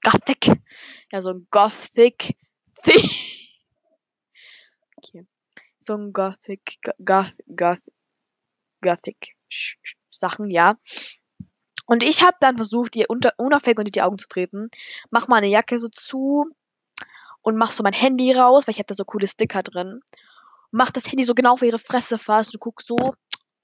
Gothic. 0.01 0.51
Ja, 1.11 1.21
so 1.21 1.31
ein 1.31 1.47
Gothic. 1.51 2.35
okay. 4.97 5.25
So 5.79 5.95
ein 5.95 6.11
Gothic, 6.13 6.79
Goth, 7.03 7.33
Goth, 7.55 7.81
Gothic 8.81 9.35
Sachen, 10.11 10.49
ja. 10.49 10.77
Und 11.85 12.03
ich 12.03 12.21
habe 12.21 12.35
dann 12.41 12.57
versucht, 12.57 12.95
ihr 12.95 13.09
unter, 13.09 13.33
unauffällig 13.37 13.79
unter 13.79 13.91
die 13.91 14.01
Augen 14.01 14.17
zu 14.17 14.27
treten. 14.27 14.69
Mach 15.09 15.27
meine 15.27 15.47
Jacke 15.47 15.79
so 15.79 15.87
zu 15.87 16.49
und 17.41 17.55
mach 17.57 17.71
so 17.71 17.83
mein 17.83 17.93
Handy 17.93 18.33
raus, 18.33 18.67
weil 18.67 18.73
ich 18.73 18.79
hatte 18.79 18.93
so 18.93 19.05
coole 19.05 19.27
Sticker 19.27 19.63
drin. 19.63 20.01
Mach 20.71 20.91
das 20.91 21.09
Handy 21.09 21.23
so 21.23 21.33
genau 21.33 21.53
auf 21.53 21.61
ihre 21.61 21.79
Fresse 21.79 22.17
fast. 22.17 22.53
Du 22.53 22.59
guckst 22.59 22.87
so. 22.87 23.13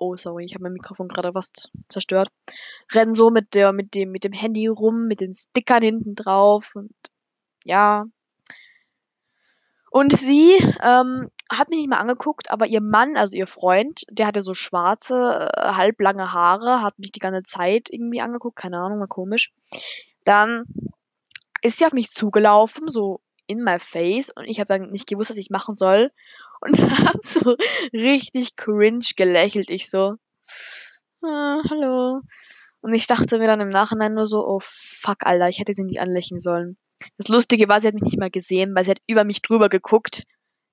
Oh, 0.04 0.18
sorry, 0.18 0.44
ich 0.44 0.54
habe 0.54 0.64
mein 0.64 0.74
Mikrofon 0.74 1.08
gerade 1.08 1.34
was 1.34 1.54
zerstört. 1.88 2.30
Renn 2.92 3.14
so 3.14 3.30
mit 3.30 3.54
der, 3.54 3.72
mit 3.72 3.96
dem, 3.96 4.12
mit 4.12 4.26
dem 4.26 4.34
Handy 4.34 4.68
rum, 4.68 5.08
mit 5.08 5.22
den 5.22 5.34
Stickern 5.34 5.82
hinten 5.82 6.14
drauf 6.14 6.72
und 6.76 6.92
ja. 7.64 8.04
Und 9.92 10.12
sie 10.12 10.56
ähm, 10.82 11.30
hat 11.50 11.70
mich 11.70 11.80
nicht 11.80 11.90
mal 11.90 12.02
angeguckt, 12.02 12.52
aber 12.52 12.68
ihr 12.68 12.82
Mann, 12.82 13.16
also 13.16 13.38
ihr 13.38 13.48
Freund, 13.48 14.02
der 14.10 14.28
hatte 14.28 14.42
so 14.42 14.54
schwarze, 14.54 15.50
äh, 15.56 15.72
halblange 15.72 16.34
Haare, 16.34 16.82
hat 16.82 17.00
mich 17.00 17.14
die 17.14 17.22
ganze 17.22 17.44
Zeit 17.44 17.88
irgendwie 17.90 18.20
angeguckt, 18.20 18.58
keine 18.58 18.80
Ahnung, 18.80 19.00
war 19.00 19.08
komisch. 19.08 19.54
Dann 20.26 20.66
ist 21.62 21.78
sie 21.78 21.86
auf 21.86 21.94
mich 21.94 22.12
zugelaufen, 22.12 22.90
so 22.90 23.22
in 23.48 23.64
my 23.64 23.80
face, 23.80 24.32
und 24.32 24.44
ich 24.44 24.60
habe 24.60 24.68
dann 24.68 24.92
nicht 24.92 25.08
gewusst, 25.08 25.30
was 25.30 25.38
ich 25.38 25.50
machen 25.50 25.76
soll. 25.76 26.12
Und 26.64 26.80
habe 27.08 27.20
so 27.22 27.56
richtig 27.92 28.56
cringe 28.56 29.06
gelächelt. 29.16 29.70
Ich 29.70 29.90
so, 29.90 30.16
ah, 31.24 31.62
hallo. 31.70 32.22
Und 32.82 32.94
ich 32.94 33.08
dachte 33.08 33.40
mir 33.40 33.48
dann 33.48 33.62
im 33.62 33.70
Nachhinein 33.70 34.14
nur 34.14 34.28
so, 34.28 34.46
oh 34.46 34.60
fuck, 34.62 35.26
Alter, 35.26 35.50
ich 35.50 35.60
hätte 35.60 35.74
sie 35.74 35.84
nicht 35.84 36.00
anlächeln 36.00 36.40
sollen. 36.40 36.78
Das 37.18 37.28
Lustige 37.28 37.68
war, 37.68 37.82
sie 37.82 37.88
hat 37.88 37.94
mich 37.94 38.04
nicht 38.04 38.20
mal 38.20 38.32
gesehen, 38.32 38.74
weil 38.76 38.86
sie 38.86 38.92
hat 38.92 39.02
über 39.08 39.24
mich 39.24 39.42
drüber 39.42 39.70
geguckt 39.70 40.24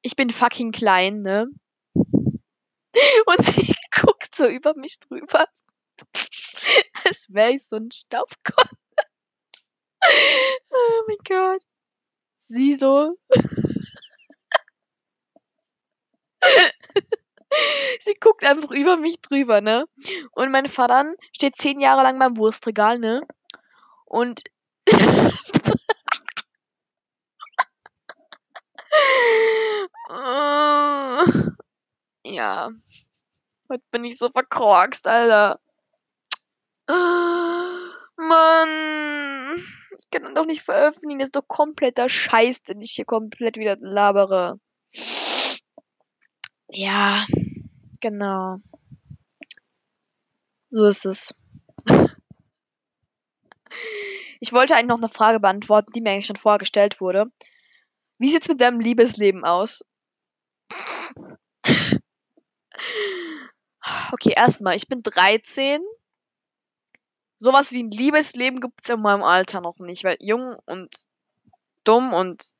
ich 0.03 0.17
bin 0.17 0.31
fucking 0.31 0.73
klein, 0.73 1.21
ne? 1.21 1.47
Und 1.95 3.43
sie 3.43 3.75
guckt 4.01 4.35
so 4.35 4.47
über 4.47 4.75
mich 4.75 4.99
drüber. 5.01 5.47
Als 7.05 7.27
wäre 7.31 7.53
ich 7.53 7.67
so 7.67 7.77
ein 7.77 7.91
Staubkorn. 7.93 8.69
Oh 10.71 11.03
mein 11.07 11.19
Gott. 11.29 11.63
Sie 12.39 12.75
so. 12.75 13.19
sie 18.01 18.15
guckt 18.15 18.45
einfach 18.45 18.71
über 18.71 18.97
mich 18.97 19.21
drüber, 19.21 19.61
ne? 19.61 19.87
Und 20.33 20.51
mein 20.51 20.69
Vater 20.69 21.15
steht 21.33 21.57
zehn 21.57 21.81
Jahre 21.81 22.03
lang 22.03 22.19
beim 22.19 22.37
Wurstregal, 22.37 22.99
ne? 22.99 23.23
Und 24.05 24.45
ja. 32.25 32.71
Heute 33.69 33.85
bin 33.91 34.05
ich 34.05 34.19
so 34.19 34.31
verkorkst, 34.31 35.07
Alter. 35.07 35.61
Mann. 38.17 39.65
Ich 39.99 40.11
kann 40.11 40.35
doch 40.35 40.47
nicht 40.47 40.63
veröffentlichen. 40.63 41.21
Das 41.21 41.29
ist 41.29 41.37
doch 41.37 41.47
kompletter 41.47 42.09
Scheiß, 42.09 42.63
den 42.63 42.81
ich 42.81 42.93
hier 42.93 43.05
komplett 43.05 43.57
wieder 43.57 43.77
labere. 43.81 44.59
Ja. 46.73 47.27
Genau. 48.01 48.59
So 50.71 50.87
ist 50.87 51.05
es. 51.07 51.35
Ich 54.43 54.55
wollte 54.55 54.75
eigentlich 54.75 54.89
noch 54.89 54.97
eine 54.97 55.11
Frage 55.11 55.39
beantworten, 55.39 55.93
die 55.93 56.01
mir 56.01 56.13
eigentlich 56.13 56.25
schon 56.25 56.37
vorgestellt 56.37 56.99
wurde. 57.03 57.31
Wie 58.19 58.31
sieht's 58.31 58.49
mit 58.49 58.61
deinem 58.61 58.81
Liebesleben 58.81 59.45
aus? 59.45 59.85
Okay, 64.13 64.33
erstmal, 64.37 64.77
ich 64.77 64.89
bin 64.89 65.03
13. 65.03 65.83
Sowas 67.39 67.73
wie 67.73 67.83
ein 67.83 67.91
Liebesleben 67.91 68.61
gibt's 68.61 68.89
in 68.89 69.01
meinem 69.01 69.23
Alter 69.23 69.61
noch 69.61 69.79
nicht, 69.79 70.05
weil 70.05 70.17
jung 70.21 70.57
und 70.67 71.07
dumm 71.85 72.13
und 72.13 72.53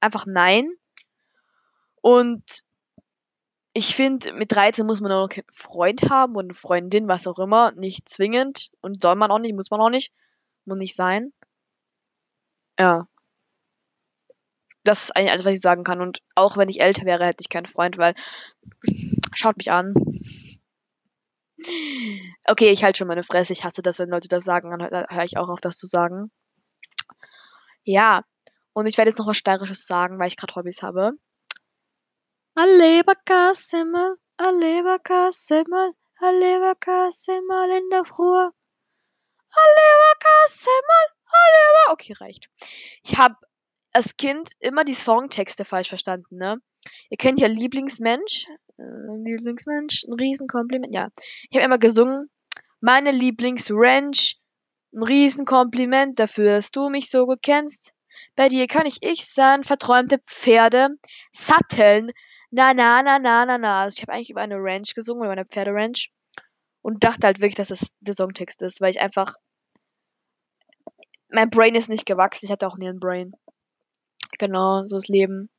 einfach 0.00 0.26
nein. 0.26 0.70
Und 2.00 2.64
ich 3.74 3.94
finde, 3.94 4.32
mit 4.32 4.52
13 4.52 4.86
muss 4.86 5.00
man 5.00 5.12
auch 5.12 5.28
noch 5.28 5.36
einen 5.36 5.44
Freund 5.52 6.08
haben 6.08 6.36
und 6.36 6.46
eine 6.46 6.54
Freundin, 6.54 7.08
was 7.08 7.26
auch 7.26 7.38
immer, 7.38 7.72
nicht 7.72 8.08
zwingend. 8.08 8.70
Und 8.80 9.02
soll 9.02 9.16
man 9.16 9.30
auch 9.30 9.38
nicht, 9.38 9.54
muss 9.54 9.70
man 9.70 9.80
auch 9.80 9.90
nicht. 9.90 10.12
Muss 10.64 10.78
nicht 10.78 10.96
sein. 10.96 11.32
Ja 12.78 13.06
das 14.84 15.04
ist 15.04 15.16
eigentlich 15.16 15.32
alles, 15.32 15.44
was 15.44 15.54
ich 15.54 15.60
sagen 15.60 15.82
kann. 15.82 16.00
Und 16.00 16.22
auch 16.34 16.56
wenn 16.56 16.68
ich 16.68 16.82
älter 16.82 17.04
wäre, 17.04 17.24
hätte 17.24 17.40
ich 17.40 17.48
keinen 17.48 17.66
Freund, 17.66 17.98
weil 17.98 18.14
schaut 19.34 19.56
mich 19.56 19.72
an. 19.72 19.94
Okay, 22.46 22.70
ich 22.70 22.84
halte 22.84 22.98
schon 22.98 23.08
meine 23.08 23.22
Fresse. 23.22 23.54
Ich 23.54 23.64
hasse 23.64 23.80
das, 23.80 23.98
wenn 23.98 24.10
Leute 24.10 24.28
das 24.28 24.44
sagen. 24.44 24.70
Dann 24.70 24.90
höre 25.08 25.24
ich 25.24 25.38
auch 25.38 25.48
auf, 25.48 25.60
das 25.60 25.78
zu 25.78 25.86
sagen. 25.86 26.30
Ja. 27.84 28.22
Und 28.74 28.86
ich 28.86 28.98
werde 28.98 29.10
jetzt 29.10 29.18
noch 29.18 29.26
was 29.26 29.38
Steirisches 29.38 29.86
sagen, 29.86 30.18
weil 30.18 30.28
ich 30.28 30.36
gerade 30.36 30.54
Hobbys 30.54 30.82
habe. 30.82 31.12
Aleberkassemmel, 32.56 34.16
Aleberkassemmel, 34.36 35.92
Aleberkassemmel 36.20 37.70
in 37.78 37.90
der 37.90 38.04
Früh. 38.04 38.48
Aleberkassemmel, 39.56 41.04
Aleber. 41.26 41.92
Okay, 41.92 42.12
reicht. 42.12 42.48
Ich 43.02 43.18
habe 43.18 43.34
als 43.92 44.16
Kind 44.16 44.52
immer 44.60 44.84
die 44.84 44.94
Songtexte 44.94 45.64
falsch 45.64 45.88
verstanden, 45.88 46.36
ne? 46.36 46.60
Ihr 47.10 47.16
kennt 47.16 47.40
ja 47.40 47.48
Lieblingsmensch. 47.48 48.46
Äh, 48.78 48.82
Lieblingsmensch, 49.24 50.04
ein 50.04 50.12
Riesenkompliment. 50.12 50.94
Ja. 50.94 51.08
Ich 51.50 51.56
habe 51.56 51.64
immer 51.64 51.78
gesungen. 51.78 52.30
Meine 52.80 53.10
Lieblingsranch. 53.10 54.38
Ein 54.92 55.02
Riesenkompliment 55.02 56.20
dafür, 56.20 56.52
dass 56.56 56.70
du 56.70 56.88
mich 56.88 57.10
so 57.10 57.26
gut 57.26 57.42
kennst. 57.42 57.94
Bei 58.36 58.46
dir 58.46 58.68
kann 58.68 58.86
ich 58.86 58.98
ich 59.00 59.26
sein. 59.26 59.64
Verträumte 59.64 60.18
Pferde. 60.26 60.90
Satteln. 61.32 62.12
Na, 62.56 62.72
na, 62.72 63.02
na, 63.02 63.18
na, 63.18 63.44
na, 63.44 63.58
na. 63.58 63.82
Also 63.82 63.96
ich 63.96 64.02
habe 64.02 64.12
eigentlich 64.12 64.30
über 64.30 64.40
eine 64.40 64.54
Ranch 64.58 64.94
gesungen, 64.94 65.24
über 65.24 65.32
eine 65.32 65.44
Pferderanch. 65.44 66.12
Und 66.82 67.02
dachte 67.02 67.26
halt 67.26 67.40
wirklich, 67.40 67.56
dass 67.56 67.72
es 67.72 67.94
der 68.00 68.14
Songtext 68.14 68.62
ist, 68.62 68.80
weil 68.80 68.90
ich 68.90 69.00
einfach. 69.00 69.34
Mein 71.28 71.50
Brain 71.50 71.74
ist 71.74 71.88
nicht 71.88 72.06
gewachsen. 72.06 72.44
Ich 72.44 72.52
hatte 72.52 72.68
auch 72.68 72.76
nie 72.76 72.88
ein 72.88 73.00
Brain. 73.00 73.32
Genau, 74.38 74.86
so 74.86 74.96
ist 74.98 75.08
Leben. 75.08 75.50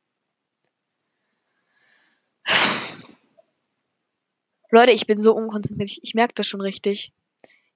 Leute, 4.72 4.92
ich 4.92 5.06
bin 5.06 5.18
so 5.18 5.36
unkonzentriert. 5.36 5.90
Ich, 5.90 6.00
ich 6.02 6.14
merke 6.14 6.36
das 6.36 6.48
schon 6.48 6.62
richtig. 6.62 7.12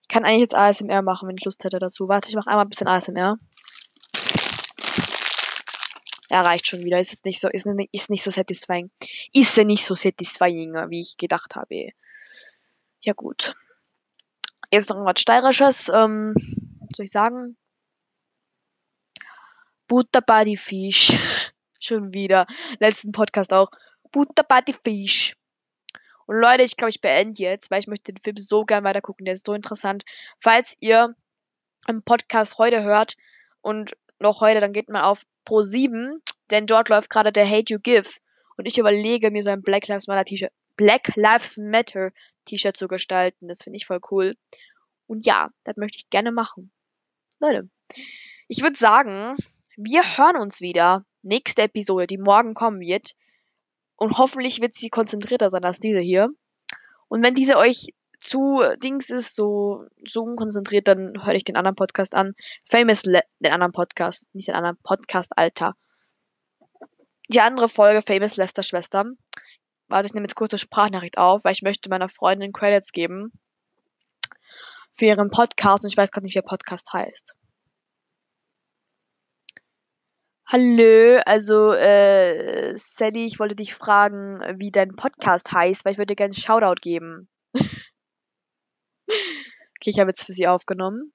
Ich 0.01 0.07
kann 0.07 0.23
eigentlich 0.23 0.43
jetzt 0.43 0.55
ASMR 0.55 1.01
machen, 1.01 1.27
wenn 1.27 1.37
ich 1.37 1.43
Lust 1.43 1.65
hätte 1.65 1.79
dazu. 1.79 2.07
Warte, 2.07 2.29
ich 2.29 2.35
mache 2.35 2.49
einmal 2.49 2.65
ein 2.65 2.69
bisschen 2.69 2.87
ASMR. 2.87 3.37
Ja, 6.29 6.41
reicht 6.41 6.67
schon 6.67 6.83
wieder. 6.83 6.99
Ist 6.99 7.11
jetzt 7.11 7.25
nicht 7.25 7.39
so, 7.39 7.47
ist, 7.47 7.65
ist 7.91 8.09
nicht 8.09 8.23
so 8.23 8.31
satisfying. 8.31 8.91
Ist 9.33 9.57
ja 9.57 9.63
nicht 9.63 9.83
so 9.83 9.95
satisfying, 9.95 10.73
wie 10.89 10.99
ich 10.99 11.17
gedacht 11.17 11.55
habe. 11.55 11.89
Ja, 13.01 13.13
gut. 13.13 13.55
Jetzt 14.71 14.89
noch 14.89 15.03
was 15.03 15.19
Steirisches. 15.19 15.89
Ähm, 15.89 16.35
soll 16.95 17.05
ich 17.05 17.11
sagen? 17.11 17.57
Butter 19.87 20.21
bei 20.21 20.43
die 20.43 20.57
Fisch. 20.57 21.13
Schon 21.79 22.13
wieder. 22.13 22.45
Letzten 22.79 23.11
Podcast 23.11 23.51
auch. 23.53 23.71
Butter 24.11 24.43
bei 24.43 24.61
die 24.61 24.73
Fisch. 24.73 25.35
Und 26.27 26.35
Leute, 26.35 26.61
ich 26.61 26.77
glaube, 26.77 26.91
ich 26.91 27.01
beende 27.01 27.41
jetzt, 27.41 27.71
weil 27.71 27.79
ich 27.79 27.87
möchte 27.87 28.13
den 28.13 28.21
Film 28.21 28.37
so 28.37 28.63
gern 28.63 28.83
weiter 28.83 29.01
gucken. 29.01 29.25
Der 29.25 29.33
ist 29.33 29.47
so 29.47 29.53
interessant. 29.53 30.03
Falls 30.39 30.77
ihr 30.79 31.15
im 31.87 32.03
Podcast 32.03 32.59
heute 32.59 32.83
hört 32.83 33.15
und 33.61 33.97
noch 34.21 34.41
heute, 34.41 34.59
dann 34.59 34.73
geht 34.73 34.89
mal 34.89 35.03
auf 35.03 35.23
Pro 35.45 35.61
7, 35.61 36.21
denn 36.51 36.67
dort 36.67 36.89
läuft 36.89 37.09
gerade 37.09 37.31
der 37.31 37.49
Hate 37.49 37.73
You 37.73 37.79
Give. 37.79 38.09
Und 38.57 38.65
ich 38.65 38.77
überlege, 38.77 39.31
mir 39.31 39.43
so 39.43 39.49
ein 39.49 39.61
Black 39.61 39.87
Lives 39.87 40.07
Matter 40.07 40.25
T-Shirt, 40.25 40.51
Black 40.75 41.15
Lives 41.15 41.57
Matter 41.57 42.11
T-Shirt 42.45 42.75
zu 42.75 42.87
gestalten. 42.87 43.47
Das 43.47 43.63
finde 43.63 43.77
ich 43.77 43.85
voll 43.85 43.99
cool. 44.11 44.35
Und 45.07 45.25
ja, 45.25 45.49
das 45.63 45.77
möchte 45.77 45.97
ich 45.97 46.09
gerne 46.09 46.31
machen. 46.31 46.71
Leute, 47.39 47.69
ich 48.47 48.61
würde 48.61 48.77
sagen, 48.77 49.37
wir 49.77 50.03
hören 50.17 50.37
uns 50.37 50.61
wieder. 50.61 51.05
Nächste 51.21 51.63
Episode, 51.63 52.07
die 52.07 52.17
morgen 52.17 52.53
kommen 52.53 52.79
wird. 52.79 53.15
Und 53.95 54.17
hoffentlich 54.17 54.61
wird 54.61 54.75
sie 54.75 54.89
konzentrierter 54.89 55.49
sein 55.49 55.63
als 55.63 55.79
diese 55.79 55.99
hier. 55.99 56.29
Und 57.07 57.23
wenn 57.23 57.33
diese 57.33 57.57
euch 57.57 57.93
zu 58.19 58.61
Dings 58.83 59.09
ist, 59.09 59.35
so, 59.35 59.85
so 60.05 60.23
unkonzentriert, 60.23 60.87
dann 60.87 61.25
höre 61.25 61.35
ich 61.35 61.45
den 61.45 61.55
anderen 61.55 61.75
Podcast 61.75 62.15
an. 62.15 62.35
Famous, 62.69 63.05
Le 63.05 63.21
den 63.39 63.53
anderen 63.53 63.71
Podcast, 63.71 64.27
nicht 64.33 64.49
den 64.49 64.55
anderen 64.55 64.77
Podcast, 64.83 65.37
Alter. 65.37 65.75
Die 67.29 67.41
andere 67.41 67.69
Folge, 67.69 68.01
Famous 68.01 68.35
Lester 68.37 68.63
Schwester. 68.63 69.05
Warte, 69.87 70.07
ich 70.07 70.13
nehme 70.13 70.25
jetzt 70.25 70.35
kurze 70.35 70.57
Sprachnachricht 70.57 71.17
auf, 71.17 71.43
weil 71.43 71.53
ich 71.53 71.61
möchte 71.61 71.89
meiner 71.89 72.09
Freundin 72.09 72.53
Credits 72.53 72.91
geben 72.91 73.31
für 74.93 75.05
ihren 75.05 75.31
Podcast 75.31 75.83
und 75.83 75.89
ich 75.89 75.97
weiß 75.97 76.11
gerade 76.11 76.25
nicht, 76.25 76.35
wie 76.35 76.41
der 76.41 76.47
Podcast 76.47 76.91
heißt. 76.93 77.35
Hallo, 80.45 81.21
also 81.25 81.73
äh, 81.73 82.75
Sally, 82.75 83.25
ich 83.25 83.39
wollte 83.39 83.55
dich 83.55 83.75
fragen, 83.75 84.41
wie 84.57 84.71
dein 84.71 84.95
Podcast 84.95 85.51
heißt, 85.51 85.85
weil 85.85 85.93
ich 85.93 85.97
würde 85.99 86.15
gerne 86.15 86.33
einen 86.33 86.41
Shoutout 86.41 86.81
geben. 86.81 87.29
okay, 89.79 89.89
ich 89.89 89.99
habe 89.99 90.11
jetzt 90.11 90.25
für 90.25 90.33
sie 90.33 90.47
aufgenommen. 90.47 91.13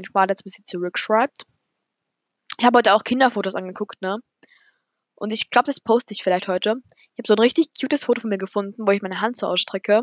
Ich 0.00 0.14
warte 0.14 0.32
jetzt, 0.32 0.44
bis 0.44 0.54
sie 0.54 0.64
zurückschreibt. 0.64 1.46
Ich 2.58 2.64
habe 2.64 2.78
heute 2.78 2.94
auch 2.94 3.04
Kinderfotos 3.04 3.56
angeguckt, 3.56 4.00
ne? 4.02 4.18
Und 5.16 5.32
ich 5.32 5.50
glaube, 5.50 5.66
das 5.66 5.80
poste 5.80 6.12
ich 6.12 6.22
vielleicht 6.22 6.48
heute. 6.48 6.76
Ich 7.14 7.18
habe 7.18 7.26
so 7.26 7.34
ein 7.34 7.40
richtig 7.40 7.68
cutes 7.80 8.04
Foto 8.04 8.20
von 8.20 8.30
mir 8.30 8.38
gefunden, 8.38 8.86
wo 8.86 8.90
ich 8.90 9.02
meine 9.02 9.20
Hand 9.20 9.36
so 9.36 9.46
ausstrecke. 9.46 10.02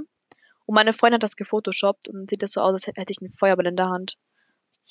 Und 0.66 0.76
meine 0.76 0.94
Freundin 0.94 1.16
hat 1.16 1.24
das 1.24 1.36
gefotoshoppt 1.36 2.08
und 2.08 2.20
dann 2.20 2.28
sieht 2.28 2.44
das 2.44 2.52
so 2.52 2.62
aus, 2.62 2.74
als 2.74 2.88
hätte 2.88 3.12
ich 3.12 3.22
einen 3.22 3.34
Feuerball 3.34 3.68
in 3.68 3.76
der 3.76 3.90
Hand. 3.90 4.18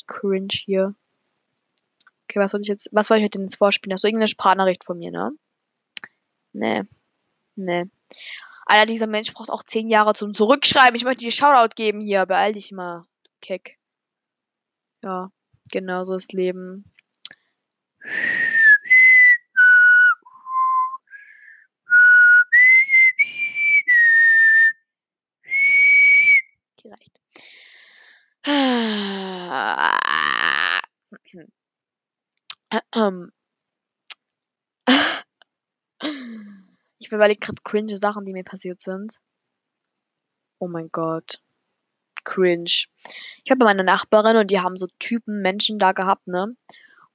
Cringe 0.06 0.48
hier. 0.52 0.94
Okay, 2.24 2.38
was 2.38 2.52
wollte 2.52 2.62
ich 2.62 2.68
jetzt, 2.68 2.88
was 2.92 3.10
wollte 3.10 3.24
ich 3.24 3.30
denn 3.30 3.42
jetzt 3.42 3.56
vorspielen? 3.56 3.94
Hast 3.94 4.04
du 4.04 4.08
irgendeine 4.08 4.28
Sprachnachricht 4.28 4.84
von 4.84 4.98
mir, 4.98 5.10
ne? 5.10 5.32
Nee. 6.52 6.82
Nee. 7.56 7.84
Alter, 8.66 8.86
dieser 8.86 9.06
Mensch 9.06 9.32
braucht 9.32 9.50
auch 9.50 9.64
zehn 9.64 9.88
Jahre 9.88 10.14
zum 10.14 10.32
Zurückschreiben. 10.32 10.94
Ich 10.94 11.04
möchte 11.04 11.24
dir 11.24 11.32
Shoutout 11.32 11.74
geben 11.74 12.00
hier. 12.00 12.26
Beeil 12.26 12.52
dich 12.52 12.72
mal. 12.72 13.06
Keck. 13.40 13.78
Ja, 15.02 15.30
genau 15.70 16.04
so 16.04 16.14
ist 16.14 16.32
Leben. 16.32 16.84
Okay, 26.78 26.90
reicht. 26.90 27.20
Ich 36.98 37.12
überlege 37.12 37.40
gerade 37.40 37.62
cringe 37.64 37.96
Sachen, 37.96 38.24
die 38.24 38.32
mir 38.32 38.44
passiert 38.44 38.80
sind. 38.80 39.20
Oh 40.58 40.68
mein 40.68 40.90
Gott. 40.92 41.42
Cringe. 42.24 42.64
Ich 43.44 43.50
habe 43.50 43.64
meine 43.64 43.84
Nachbarin 43.84 44.36
und 44.36 44.50
die 44.50 44.60
haben 44.60 44.76
so 44.76 44.86
Typen 44.98 45.40
Menschen 45.42 45.78
da 45.78 45.92
gehabt, 45.92 46.26
ne? 46.26 46.54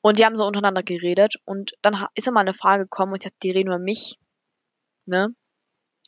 Und 0.01 0.19
die 0.19 0.25
haben 0.25 0.35
so 0.35 0.45
untereinander 0.45 0.83
geredet 0.83 1.35
und 1.45 1.74
dann 1.81 2.05
ist 2.13 2.27
immer 2.27 2.41
eine 2.41 2.53
Frage 2.53 2.83
gekommen 2.83 3.13
und 3.13 3.24
ich 3.24 3.29
dachte, 3.29 3.39
die 3.41 3.51
reden 3.51 3.69
über 3.69 3.79
mich, 3.79 4.19
ne? 5.05 5.35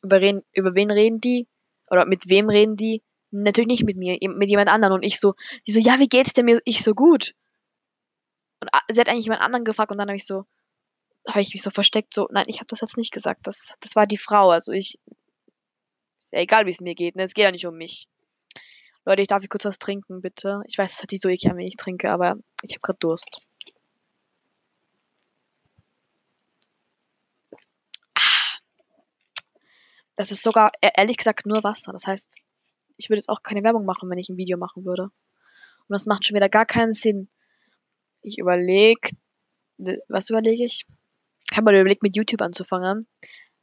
Über, 0.03 0.21
reden, 0.21 0.43
über 0.53 0.75
wen 0.75 0.91
reden 0.91 1.19
die? 1.19 1.47
Oder 1.89 2.05
mit 2.05 2.29
wem 2.29 2.49
reden 2.49 2.75
die? 2.75 3.01
Natürlich 3.31 3.67
nicht 3.67 3.83
mit 3.83 3.97
mir, 3.97 4.17
mit 4.21 4.49
jemand 4.49 4.69
anderen. 4.69 4.93
Und 4.93 5.03
ich 5.03 5.19
so, 5.19 5.33
die 5.65 5.71
so, 5.71 5.79
ja, 5.79 5.99
wie 5.99 6.07
geht's 6.07 6.33
denn 6.33 6.45
mir? 6.45 6.59
Ich 6.65 6.83
so 6.83 6.93
gut. 6.93 7.33
Und 8.59 8.69
sie 8.89 8.99
hat 8.99 9.09
eigentlich 9.09 9.25
jemand 9.25 9.41
anderen 9.41 9.65
gefragt 9.65 9.91
und 9.91 9.97
dann 9.97 10.07
habe 10.07 10.17
ich 10.17 10.25
so, 10.25 10.45
habe 11.27 11.41
ich 11.41 11.53
mich 11.53 11.61
so 11.61 11.69
versteckt, 11.69 12.13
so, 12.13 12.27
nein, 12.31 12.45
ich 12.47 12.57
habe 12.57 12.67
das 12.67 12.81
jetzt 12.81 12.97
nicht 12.97 13.11
gesagt. 13.11 13.47
Das, 13.47 13.73
das 13.81 13.95
war 13.95 14.07
die 14.07 14.17
Frau. 14.17 14.49
Also 14.49 14.71
ich, 14.71 14.99
ist 16.19 16.33
ja 16.33 16.39
egal, 16.39 16.65
wie 16.65 16.71
es 16.71 16.81
mir 16.81 16.95
geht, 16.95 17.15
ne? 17.15 17.23
Es 17.23 17.33
geht 17.33 17.43
ja 17.43 17.51
nicht 17.51 17.65
um 17.65 17.75
mich. 17.75 18.07
Leute, 19.07 19.21
ich 19.21 19.29
darf 19.29 19.39
hier 19.41 19.47
kurz 19.47 19.63
was 19.63 19.79
trinken, 19.79 20.19
bitte. 20.19 20.61
Ich 20.67 20.77
weiß, 20.77 20.95
es 20.95 21.01
hat 21.01 21.11
die 21.11 21.17
so 21.17 21.29
eklig 21.29 21.49
wenn 21.55 21.65
ich 21.65 21.77
trinke, 21.77 22.11
aber 22.11 22.35
ich 22.61 22.71
habe 22.71 22.81
gerade 22.81 22.99
Durst. 22.99 23.47
Das 30.17 30.31
ist 30.31 30.43
sogar, 30.43 30.73
e-, 30.81 30.89
ehrlich 30.93 31.15
gesagt, 31.15 31.45
nur 31.45 31.63
Wasser. 31.63 31.93
Das 31.93 32.05
heißt, 32.05 32.35
ich 32.97 33.09
würde 33.09 33.19
jetzt 33.19 33.29
auch 33.29 33.43
keine 33.43 33.63
Werbung 33.63 33.85
machen, 33.85 34.09
wenn 34.09 34.17
ich 34.17 34.27
ein 34.27 34.35
Video 34.35 34.57
machen 34.57 34.83
würde. 34.83 35.03
Und 35.03 35.13
das 35.87 36.05
macht 36.05 36.25
schon 36.25 36.35
wieder 36.35 36.49
gar 36.49 36.65
keinen 36.65 36.93
Sinn. 36.93 37.29
Ich 38.21 38.37
überlege, 38.37 39.11
was 40.09 40.29
überlege 40.29 40.65
ich? 40.65 40.85
Ich 41.49 41.55
habe 41.55 41.63
mal 41.63 41.79
überlegt, 41.79 42.03
mit 42.03 42.17
YouTube 42.17 42.41
anzufangen. 42.41 43.07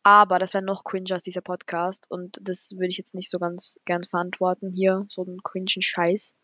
Aber 0.05 0.39
das 0.39 0.53
wäre 0.53 0.65
noch 0.65 0.85
cringer 0.85 1.15
als 1.15 1.23
dieser 1.23 1.41
Podcast. 1.41 2.11
Und 2.11 2.39
das 2.43 2.73
würde 2.73 2.89
ich 2.89 2.99
jetzt 2.99 3.15
nicht 3.15 3.31
so 3.31 3.39
ganz 3.39 3.81
gern 3.87 4.05
verantworten 4.05 4.71
hier. 4.71 5.07
So 5.09 5.23
einen 5.23 5.43
cringen 5.43 5.67
Scheiß. 5.67 6.37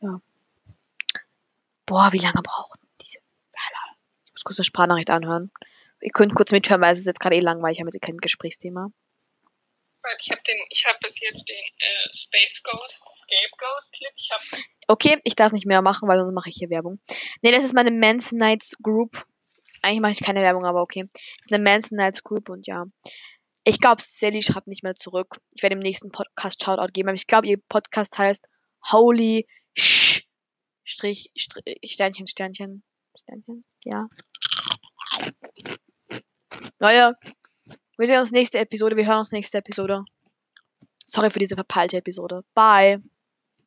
Ja. 0.00 0.20
Boah, 1.86 2.12
wie 2.12 2.18
lange 2.18 2.42
braucht 2.42 2.80
diese. 3.00 3.18
Ich 4.24 4.32
muss 4.32 4.44
kurz 4.44 4.58
eine 4.58 4.64
Sprachnachricht 4.64 5.10
anhören. 5.10 5.52
Ihr 6.00 6.10
könnt 6.12 6.34
kurz 6.34 6.50
mithören, 6.50 6.80
weil 6.80 6.92
es 6.92 6.98
ist 6.98 7.06
jetzt 7.06 7.20
gerade 7.20 7.36
eh 7.36 7.40
langweilig. 7.40 7.78
Ich 7.78 7.80
habe 7.80 7.90
jetzt 7.92 8.02
kein 8.02 8.16
Gesprächsthema. 8.18 8.90
Ich 10.20 10.30
habe 10.30 10.40
den, 10.42 10.56
ich 10.70 10.86
habe 10.86 10.98
bis 11.02 11.20
jetzt 11.20 11.48
den 11.48 11.56
äh, 11.56 12.16
Space 12.16 12.62
Ghost 12.62 13.20
Scapegoat 13.20 13.84
Clip. 13.92 14.12
Ich. 14.16 14.30
Okay, 14.86 15.20
ich 15.24 15.36
darf 15.36 15.52
nicht 15.52 15.66
mehr 15.66 15.82
machen, 15.82 16.08
weil 16.08 16.18
sonst 16.18 16.34
mache 16.34 16.48
ich 16.48 16.56
hier 16.56 16.70
Werbung. 16.70 16.98
Ne, 17.42 17.52
das 17.52 17.64
ist 17.64 17.74
meine 17.74 17.90
Men's 17.90 18.32
Nights 18.32 18.76
Group. 18.82 19.26
Eigentlich 19.82 20.00
mache 20.00 20.12
ich 20.12 20.20
keine 20.20 20.40
Werbung, 20.42 20.64
aber 20.64 20.82
okay. 20.82 21.08
Das 21.12 21.22
ist 21.46 21.52
eine 21.52 21.62
Men's 21.62 21.90
Nights 21.90 22.22
Group 22.22 22.48
und 22.48 22.66
ja. 22.66 22.84
Ich 23.64 23.78
glaube, 23.78 24.02
Sally 24.02 24.42
schreibt 24.42 24.66
nicht 24.66 24.82
mehr 24.82 24.94
zurück. 24.94 25.40
Ich 25.54 25.62
werde 25.62 25.74
im 25.74 25.80
nächsten 25.80 26.10
Podcast 26.10 26.62
Shoutout 26.62 26.92
geben, 26.92 27.08
aber 27.08 27.16
ich 27.16 27.26
glaube, 27.26 27.46
ihr 27.46 27.58
Podcast 27.68 28.18
heißt 28.18 28.46
Holy 28.90 29.46
Sh 29.76 30.22
Strich, 30.84 31.30
Strich 31.36 31.78
Sternchen, 31.84 32.26
Sternchen, 32.26 32.82
Sternchen, 33.14 33.64
ja. 33.84 34.08
Naja, 36.78 37.12
wir 37.98 38.06
sehen 38.06 38.20
uns 38.20 38.30
nächste 38.30 38.58
Episode. 38.58 38.96
Wir 38.96 39.06
hören 39.06 39.18
uns 39.18 39.32
nächste 39.32 39.58
Episode. 39.58 40.04
Sorry 41.04 41.30
für 41.30 41.40
diese 41.40 41.56
verpeilte 41.56 41.98
Episode. 41.98 42.44
Bye. 42.54 43.02